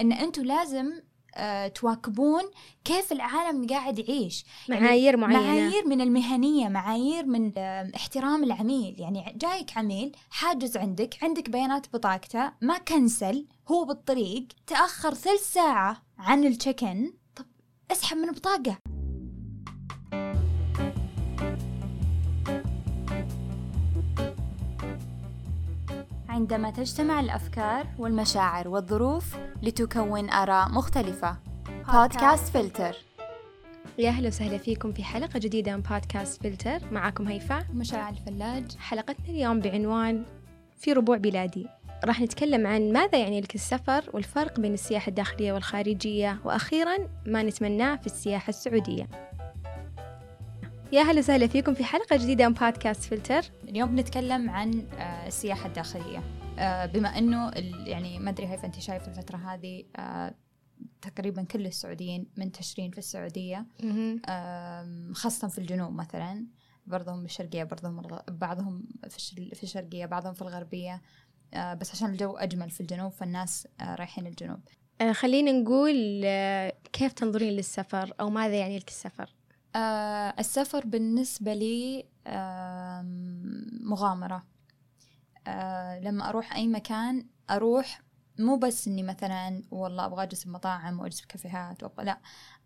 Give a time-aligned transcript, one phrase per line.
[0.00, 0.92] إن أنتم لازم
[1.34, 2.42] آه، تواكبون
[2.84, 4.44] كيف العالم قاعد يعيش.
[4.68, 5.42] يعني معايير معينة.
[5.42, 9.00] معايير من المهنية معايير من آه، احترام العميل.
[9.00, 16.02] يعني جايك عميل حاجز عندك عندك بيانات بطاقته ما كنسل هو بالطريق تأخر ثلث ساعة
[16.18, 16.80] عن التشيك
[17.36, 17.46] طب
[17.90, 18.78] اسحب من البطاقة
[26.40, 31.36] عندما تجتمع الأفكار والمشاعر والظروف لتكون آراء مختلفة.
[31.92, 32.96] بودكاست فلتر
[33.98, 37.66] يا أهلا وسهلا فيكم في حلقة جديدة من بودكاست فلتر معكم هيفاء.
[37.74, 38.76] مشاعل الفلاج.
[38.76, 40.24] حلقتنا اليوم بعنوان
[40.76, 41.66] في ربوع بلادي.
[42.04, 46.96] راح نتكلم عن ماذا يعني لك السفر والفرق بين السياحة الداخلية والخارجية وأخيرا
[47.26, 49.08] ما نتمناه في السياحة السعودية.
[50.92, 55.66] يا أهلا وسهلا فيكم في حلقة جديدة من بودكاست فلتر اليوم بنتكلم عن آه، السياحة
[55.68, 56.22] الداخلية.
[56.58, 57.18] آه، بما
[57.56, 60.34] ال- يعني ما أدري هيفا أنت شايف الفترة هذه آه،
[61.02, 63.66] تقريبا كل السعوديين منتشرين في السعودية.
[65.12, 66.46] خاصة في الجنوب مثلا
[66.86, 71.02] بعضهم بالشرقية بعضهم الغ- بعضهم في الش- في الشرقية بعضهم في الغربية.
[71.56, 74.60] بس عشان الجو أجمل في الجنوب فالناس رايحين الجنوب.
[75.12, 75.94] خلينا نقول
[76.92, 79.34] كيف تنظرين للسفر أو ماذا يعني لك السفر؟
[79.76, 84.44] آه، السفر بالنسبة لي آم، مغامرة.
[85.46, 88.00] آه، لما أروح أي مكان أروح
[88.38, 92.18] مو بس إني مثلا والله أبغى أجلس بمطاعم وأجلس بكافيهات وأبغى لا.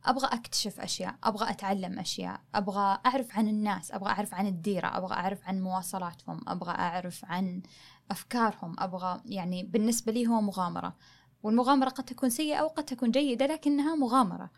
[0.05, 5.15] أبغى أكتشف أشياء أبغى أتعلم أشياء أبغى أعرف عن الناس أبغى أعرف عن الديرة أبغى
[5.15, 7.63] أعرف عن مواصلاتهم أبغى أعرف عن
[8.11, 10.97] أفكارهم أبغى يعني بالنسبة لي هو مغامرة.
[11.43, 14.51] والمغامرة قد تكون سيئة أو قد تكون جيدة لكنها مغامرة.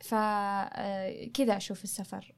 [0.00, 2.34] فكذا أشوف السفر.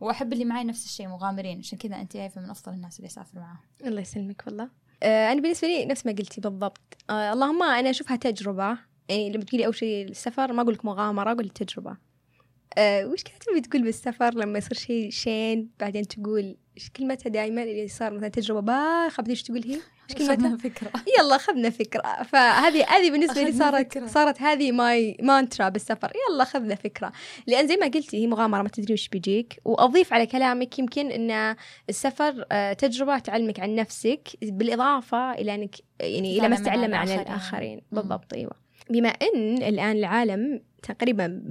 [0.00, 1.58] وأحب اللي معي نفس الشيء مغامرين.
[1.58, 3.60] عشان كذا أنت عارفة من أفضل الناس اللي أسافر معاهم.
[3.84, 4.70] الله يسلمك والله.
[5.02, 6.96] آه، أنا بالنسبة لي نفس ما قلتي بالضبط.
[7.10, 8.78] آه، اللهم أنا أشوفها تجربة.
[9.08, 11.96] يعني لما تقولي أول شيء السفر ما أقول لك مغامرة أقول لك تجربة.
[12.78, 17.62] أه وش كانت تبي تقول بالسفر لما يصير شيء شين؟ بعدين تقول إيش كلمتها دائما
[17.62, 19.80] اللي صار مثلا تجربة باخة بدي إيش تقول هي؟
[20.10, 20.90] إيش كلمتها؟ فكرة.
[21.18, 22.22] يلا أخذنا فكرة.
[22.22, 24.06] فهذه هذه بالنسبة لي صارت فكرة.
[24.06, 26.12] صارت هذه my mantra بالسفر.
[26.30, 27.12] يلا أخذنا فكرة.
[27.46, 29.60] لأن زي ما قلتي هي مغامرة ما تدري وش بيجيك.
[29.64, 31.56] وأضيف على كلامك يمكن أن
[31.88, 37.80] السفر آه، تجربة تعلمك عن نفسك بالإضافة إلى أنك يعني إلى ما تتعلم عن مم.
[37.92, 38.52] بالضبط أيوة.
[38.90, 41.42] بما أن الآن العالم تقريبا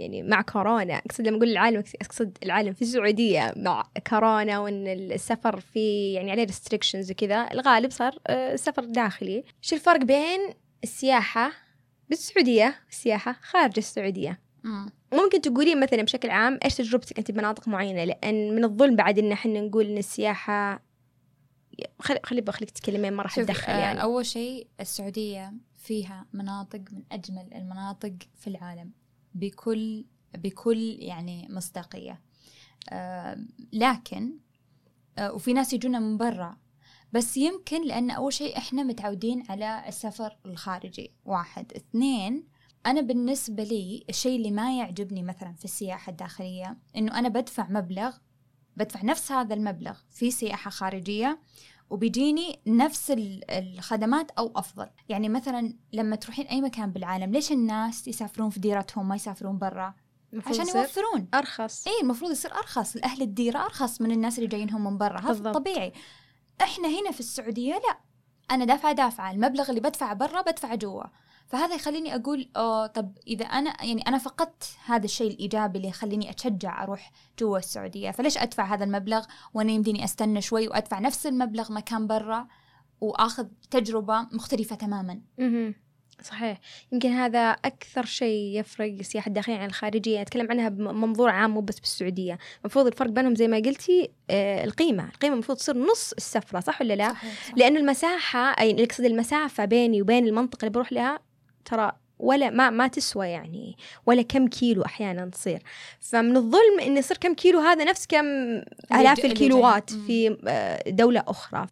[0.00, 0.94] يعني مع كورونا.
[0.94, 6.44] أقصد لما أقول العالم أقصد العالم في السعودية مع كورونا وإن السفر في يعني عليه
[6.44, 9.44] ريستريكشنز وكذا الغالب صار آه، سفر داخلي.
[9.60, 10.40] شو الفرق بين
[10.84, 11.52] السياحة
[12.08, 14.90] بالسعودية والسياحة خارج السعودية؟ مم.
[15.12, 19.32] ممكن تقولين مثلا بشكل عام إيش تجربتك أنت بمناطق معينة؟ لأن من الظلم بعد إن
[19.32, 20.82] إحنا نقول إن السياحة
[22.00, 24.02] خلي خلي بخليك تتكلمين ما راح اتدخل آه، يعني.
[24.02, 28.90] أول شيء السعودية فيها مناطق من أجمل المناطق في العالم.
[29.34, 30.04] بكل
[30.34, 32.20] بكل يعني مصداقية.
[32.90, 33.38] آه،
[33.72, 34.38] لكن
[35.18, 36.56] آه، وفي ناس يجونا من برا.
[37.12, 41.12] بس يمكن لأن أول شيء إحنا متعودين على السفر الخارجي.
[41.24, 41.72] واحد.
[41.72, 42.44] اثنين
[42.86, 48.16] أنا بالنسبة لي الشيء اللي ما يعجبني مثلا في السياحة الداخلية إنه أنا بدفع مبلغ
[48.76, 51.40] بدفع نفس هذا المبلغ في سياحة خارجية
[51.90, 54.86] وبيجيني نفس ال- الخدمات أو أفضل.
[55.08, 59.94] يعني مثلا لما تروحين أي مكان بالعالم ليش الناس يسافرون في ديرتهم ما يسافرون برا؟
[60.46, 61.28] عشان يوفرون.
[61.34, 61.86] أرخص.
[61.86, 62.96] اي المفروض يصير أرخص.
[62.96, 65.20] الأهل الديرة أرخص من الناس اللي جايينهم من برا.
[65.20, 65.52] هذا.
[65.52, 65.92] طبيعي.
[66.60, 67.98] إحنا هنا في السعودية لا.
[68.50, 69.30] أنا دافعة دافعة.
[69.30, 71.04] المبلغ اللي بدفعه برا بدفعه جوا.
[71.50, 76.30] فهذا يخليني أقول آه طب إذا أنا يعني أنا فقدت هذا الشيء الإيجابي اللي يخليني
[76.30, 79.24] أتشجع أروح جوا السعودية فليش أدفع هذا المبلغ
[79.54, 82.46] وأنا يمديني أستنى شوي وأدفع نفس المبلغ مكان برا
[83.00, 85.20] وأخذ تجربة مختلفة تماما.
[86.22, 86.60] صحيح.
[86.92, 90.20] يمكن هذا أكثر شيء يفرق السياحة الداخلية عن الخارجية.
[90.20, 92.38] أتكلم عنها بمنظور عام مو بس بالسعودية.
[92.60, 95.04] المفروض الفرق بينهم زي ما قلتي آه القيمة.
[95.04, 97.54] القيمة المفروض تصير نص السفرة صح ولا لا؟ صحيح صح.
[97.56, 101.29] لأن المساحة أي أقصد المسافة بيني وبين المنطقة اللي بروح لها
[101.64, 103.76] ترى ولا ما ما تسوى يعني
[104.06, 105.62] ولا كم كيلو أحيانا تصير
[106.00, 108.26] فمن الظلم إن يصير كم كيلو هذا نفس كم
[108.92, 109.90] آلاف الكيلوات.
[109.90, 111.66] في آه، دولة أخرى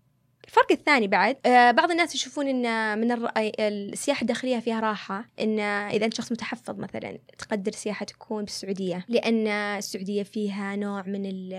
[0.49, 6.05] الفرق الثاني بعد آه، بعض الناس يشوفون إن من السياحة الداخلية فيها راحة إن إذا
[6.07, 11.53] أنت شخص متحفظ مثلا تقدر السياحه تكون بالسعودية لأن السعودية فيها نوع من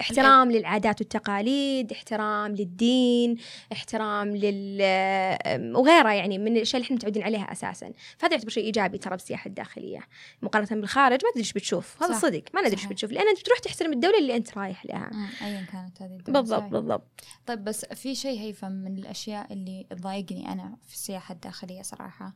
[0.00, 3.36] احترام للعادات والتقاليد احترام للدين
[3.72, 4.82] احترام لل
[5.76, 9.48] وغيرها يعني من الأشياء اللي إحنا متعودين عليها أساسا فهذا يعتبر شيء إيجابي ترى بالسياحة
[9.48, 10.00] الداخلية
[10.42, 12.18] مقارنة بالخارج ما تدري إيش بتشوف هذا.
[12.18, 12.86] صدق ما ندري إيش.
[12.86, 15.10] بتشوف لأن أنت بتروح تحترم الدولة اللي أنت رايح لها
[15.42, 16.62] ايا كانت هذه بالضبط.
[16.62, 22.34] بالضبط طيب بس في شيء هيفا من الأشياء اللي تضايقني أنا في السياحة الداخلية صراحة.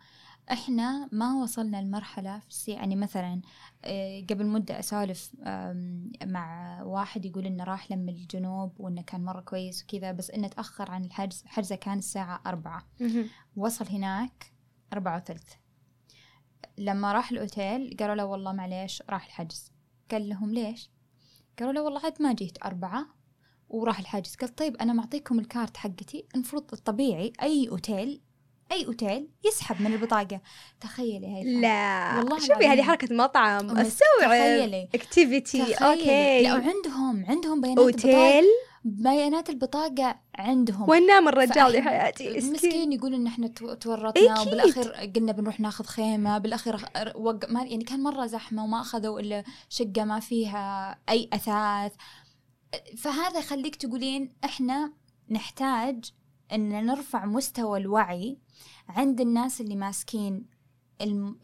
[0.52, 3.40] إحنا ما وصلنا لمرحلة في السي يعني مثلا
[3.84, 9.40] آه، قبل مدة أسولف آم، مع واحد يقول إنه راح لم الجنوب وإنه كان مرة
[9.40, 12.86] كويس وكذا بس إنه تأخر عن الحجز حجزه كان الساعة أربعة.
[13.56, 14.52] وصل هناك
[14.92, 15.52] أربعة وثلث.
[16.78, 19.72] لما راح الأوتيل قالوا له والله معليش راح الحجز.
[20.10, 20.90] قال لهم ليش؟
[21.58, 23.06] قالوا له والله عاد ما جيت أربعة
[23.70, 26.24] وراح الحجز قال طيب أنا معطيكم الكارت حقتي.
[26.34, 28.20] المفروض الطبيعي أي أوتيل
[28.72, 30.40] أي أوتيل يسحب من البطاقة.
[30.80, 32.66] تخيلي هاي لا والله شوفي.
[32.66, 33.78] هذه حركة مطعم.
[33.78, 34.88] أستوعب تخيلي.
[34.94, 36.42] activity okay.
[36.42, 38.44] لا وعندهم عندهم بيانات أوتيل.
[38.84, 40.88] بيانات البطاقة عندهم.
[40.88, 42.36] وين نام الرجال يا حياتي.
[42.38, 44.40] مسكين يقول إن إحنا تو- تورطنا.
[44.40, 46.76] وبالاخير قلنا بنروح ناخذ خيمة بالاخير
[47.14, 47.50] وق...
[47.50, 51.92] ما يعني كان مرة زحمة وما أخذوا إلا شقة ما فيها أي أثاث.
[52.98, 54.92] فهذا يخليك تقولين إحنا
[55.30, 56.12] نحتاج
[56.52, 58.38] إن نرفع مستوى الوعي
[58.88, 60.60] عند الناس اللي ماسكين.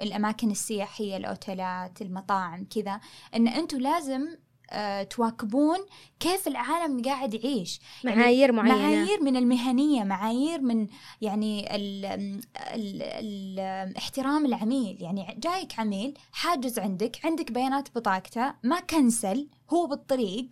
[0.01, 3.01] الأماكن السياحية الأوتيلات المطاعم كذا.
[3.35, 4.27] إن أنتم لازم
[4.71, 5.79] آه، تواكبون
[6.21, 7.81] كيف العالم قاعد يعيش.
[8.05, 8.79] يعني معايير معينة.
[8.79, 10.87] معايير من المهنية معايير من
[11.21, 15.03] يعني ال ال ال احترام العميل.
[15.03, 20.51] يعني جايك عميل حاجز عندك عندك بيانات بطاقته ما كنسل هو بالطريق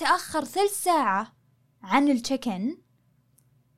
[0.00, 1.32] تأخر ثلث ساعة
[1.82, 2.78] عن التشيكن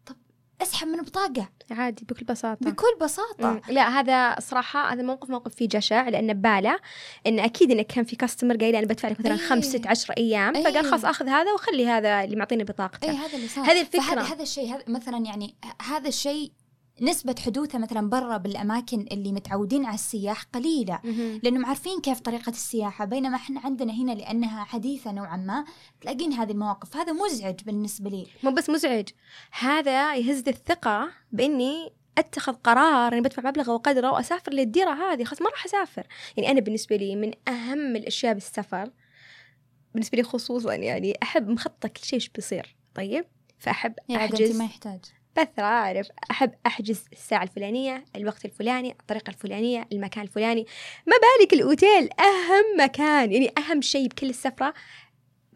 [0.07, 0.17] طب
[0.63, 3.61] اسحب من البطاقة عادي بكل بساطة بكل بساطة مم.
[3.69, 6.79] لا هذا صراحة هذا موقف موقف فيه جشع لأن ببالة
[7.27, 9.49] إن أكيد إنه كان في كاستمر قايل أنا بدفع لك مثلا إيه.
[9.49, 10.65] خمس ست عشر أيام إيه.
[10.65, 14.21] فقال خلاص آخذ هذا وخلي هذا اللي معطيني بطاقته اي هذا اللي صار هذه الفكرة.
[14.21, 16.53] هذا الشيء هذا مثلا يعني هذا الشيء
[17.03, 21.01] نسبة حدوثه مثلا برا بالأماكن اللي متعودين على السياح قليلة.
[21.05, 21.41] مهم.
[21.43, 25.65] لانهم عارفين كيف طريقة السياحة بينما إحنا عندنا هنا لأنها حديثة نوعا ما
[26.01, 26.97] تلاقين هذه المواقف.
[26.97, 28.27] هذا مزعج بالنسبة لي.
[28.43, 29.09] مو بس مزعج
[29.53, 35.25] هذا يهز الثقة بإني أتخذ قرار إني بدفع مبلغ وقدره وأسافر للديرة هذه.
[35.25, 36.07] خلاص ما راح أسافر.
[36.37, 38.91] يعني أنا بالنسبة لي من أهم الأشياء بالسفر
[39.95, 42.77] بالنسبة لي خصوصا يعني أحب مخطط كل شيء إيش بيصير.
[42.95, 43.25] طيب
[43.59, 44.57] فأحب يعني أحجز.
[44.57, 45.01] ما يحتاج.
[45.39, 50.67] بس أعرف أحب أحجز الساعة الفلانية الوقت الفلاني الطريقة الفلانية المكان الفلاني.
[51.07, 54.75] ما بالك الأوتيل؟ أهم مكان يعني أهم شيء بكل السفرة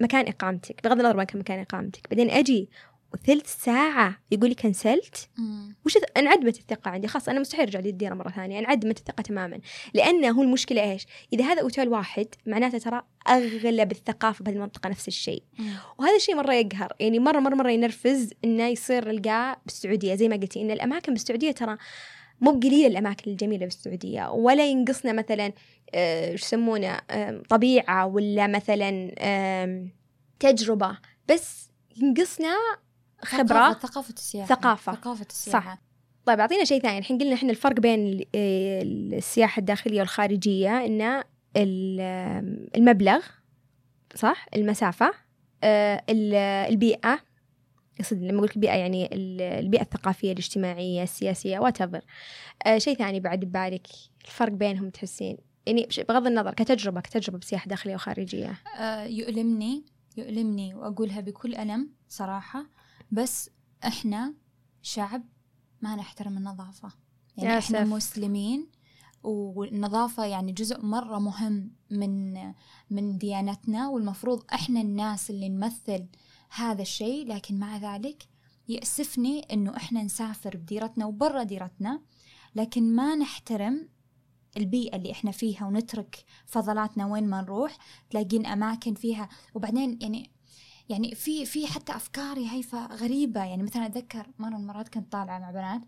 [0.01, 2.11] مكان إقامتك بغض النظر كان مكان إقامتك.
[2.11, 2.71] بعدين أجي
[3.15, 5.29] وثلث ساعة يقول لي كنسلت
[5.87, 7.09] وش انعدمت الثقة عندي.
[7.09, 8.59] خلاص أنا مستحيل أرجع للديرة مرة ثانية.
[8.59, 9.61] انعدمت الثقة تماما.
[9.95, 15.09] لأن هو المشكلة إيش؟ إذا هذا أوتيل واحد معناته ترى أغلب الثقافة بهذه المنطقة نفس
[15.09, 15.43] الشيء.
[15.99, 16.93] وهذا الشيء مرة يقهر.
[17.01, 20.15] يعني مرة مرة مرة ينرفز إنه يصير نلقاه بالسعودية.
[20.15, 21.77] زي ما قلتي إن الأماكن بالسعودية ترى
[22.41, 24.31] مو بقليل الأماكن الجميلة بالسعودية.
[24.31, 25.53] ولا ينقصنا مثلا
[25.95, 29.91] آه، وش يسمونه آم، طبيعة ولا مثلا آم،
[30.41, 30.99] تجربة.
[31.29, 32.57] بس ينقصنا
[33.25, 33.73] خبرة.
[33.73, 34.49] ثقافة السياحة.
[34.55, 34.93] ثقافة.
[34.95, 35.79] ثقافة السياحة.
[36.27, 36.99] طيب أعطينا شيء ثاني.
[36.99, 38.83] الحين قلنا إحنا الفرق بين ال- آه،
[39.19, 41.23] السياحة الداخلية والخارجية إن
[41.57, 43.21] ال- آم، المبلغ
[44.15, 45.13] صح؟ المسافة
[45.65, 46.35] آه، ال-
[46.73, 47.19] البيئة.
[48.01, 53.21] يقصد لما أقول لك البيئة يعني ال- البيئة الثقافية الاجتماعية السياسية وات آه شيء ثاني
[53.21, 53.87] بعد ببالك.
[54.25, 55.37] الفرق بينهم تحسين.
[55.67, 58.53] يعني بغض النظر كتجربة كتجربة بسياحة داخلية وخارجية.
[58.79, 59.85] آه، يؤلمني
[60.17, 62.67] يؤلمني وأقولها بكل ألم صراحة.
[63.11, 63.51] بس
[63.87, 64.35] إحنا
[64.83, 65.23] شعب
[65.83, 66.93] ما نحترم النظافة.
[67.37, 67.93] يعني يا إحنا سف.
[67.93, 68.67] مسلمين
[69.23, 72.35] والنظافة يعني جزء مرة مهم من
[72.91, 76.07] من ديانتنا والمفروض إحنا الناس اللي نمثل
[76.51, 77.27] هذا الشيء.
[77.27, 78.29] لكن مع ذلك
[78.69, 82.03] يأسفني إنه إحنا نسافر بديرتنا وبرا ديرتنا.
[82.55, 83.89] لكن ما نحترم
[84.57, 87.77] البيئة اللي إحنا فيها ونترك فضلاتنا وين ما نروح.
[88.11, 89.29] تلاقين أماكن فيها.
[89.55, 90.31] وبعدين يعني
[90.89, 93.45] يعني في في حتى أفكار يا هيفا غريبة.
[93.45, 95.81] يعني مثلا أتذكر مرة من المرات كنت طالعة مع بنات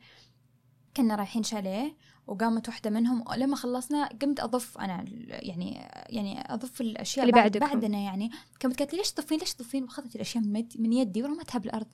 [0.96, 5.74] كنا رايحين شاليه وقامت واحدة منهم لما خلصنا قمت أضف أنا يعني
[6.08, 7.58] يعني أضف الأشياء اللي بعد.
[7.58, 8.30] بعدنا يعني.
[8.62, 11.86] قامت قالت لي ليش تضفين ليش تضفين؟ وأخذت الأشياء من, من يدي ورمتها بالأرض.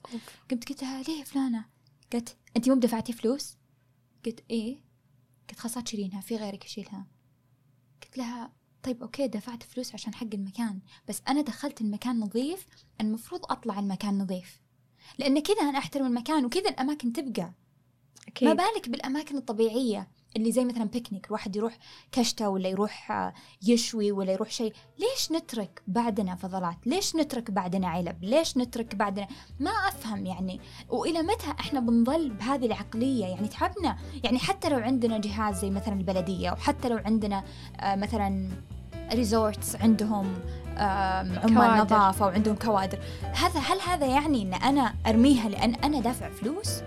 [0.50, 1.64] قمت قلت لها ليه فلانة؟
[2.12, 3.56] قالت أنت مو بدفعتي فلوس؟
[4.26, 4.80] قلت إيه؟
[5.50, 7.06] قلت خلاص لا تشيلينها في غيرك يشيلها.
[8.02, 8.52] قلت لها
[8.84, 12.66] طيب okay دفعت فلوس عشان حق المكان بس أنا دخلت المكان نظيف
[13.00, 14.60] المفروض أطلع المكان نظيف.
[15.18, 17.52] لأن كذا أنا أحترم المكان وكذا الأماكن تبقى.
[18.28, 18.48] أكيد.
[18.48, 21.78] ما بالك بالأماكن الطبيعية؟ اللي زي مثلا بيكنيك الواحد يروح
[22.12, 23.34] كشتة ولا يروح آه،
[23.66, 24.72] يشوي ولا يروح شيء.
[24.98, 29.28] ليش نترك بعدنا فضلات؟ ليش نترك بعدنا علب؟ ليش نترك بعدنا؟
[29.60, 30.60] ما أفهم يعني.
[30.88, 33.98] وإلى متى إحنا بنظل بهذه العقلية؟ يعني تعبنا.
[34.24, 37.44] يعني حتى لو عندنا جهاز زي مثلا البلدية وحتى لو عندنا
[37.80, 38.48] آه، مثلا
[39.12, 40.34] resorts عندهم
[40.76, 41.80] عمال.
[41.80, 42.98] نظافة وعندهم كوادر.
[43.22, 46.80] هذا هل هذا يعني إن أنا أرميها لأن أنا دافع فلوس؟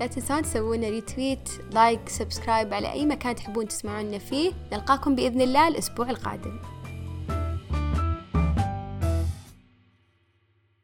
[0.00, 4.52] لا تنسون تسوون retweet like subscribe على أي مكان تحبون تسمعونا فيه.
[4.72, 6.58] نلقاكم بإذن الله الأسبوع القادم.